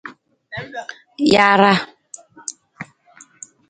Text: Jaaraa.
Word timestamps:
Jaaraa. 1.33 1.77